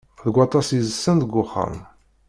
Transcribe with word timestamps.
Deg 0.25 0.35
waṭas 0.37 0.67
yid-sen 0.71 1.15
deg 1.19 1.31
uxxam. 1.43 1.75